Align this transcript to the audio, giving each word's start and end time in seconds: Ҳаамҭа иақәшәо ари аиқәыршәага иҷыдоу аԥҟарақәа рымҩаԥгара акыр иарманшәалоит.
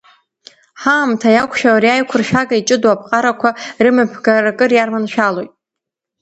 Ҳаамҭа 0.81 1.29
иақәшәо 1.35 1.69
ари 1.75 1.89
аиқәыршәага 1.91 2.55
иҷыдоу 2.59 2.91
аԥҟарақәа 2.93 3.49
рымҩаԥгара 3.83 4.49
акыр 4.51 4.71
иарманшәалоит. 4.73 5.51